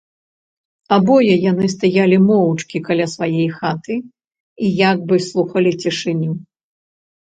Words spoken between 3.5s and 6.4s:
хаты і як бы слухалі цішыню.